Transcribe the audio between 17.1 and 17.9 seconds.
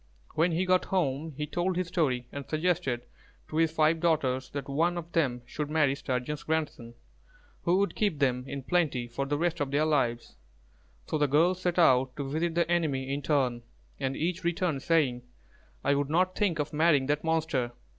monster.